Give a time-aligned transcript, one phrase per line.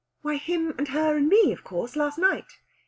[0.23, 1.95] "Why, him and her and me, of course.
[1.95, 2.57] Last night."